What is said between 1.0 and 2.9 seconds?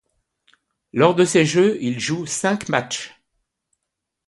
de ces Jeux, il joue cinq